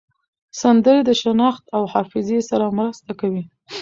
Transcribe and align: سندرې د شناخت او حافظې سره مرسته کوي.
سندرې 0.61 1.01
د 1.05 1.11
شناخت 1.21 1.63
او 1.75 1.83
حافظې 1.93 2.39
سره 2.49 2.65
مرسته 2.77 3.11
کوي. 3.19 3.43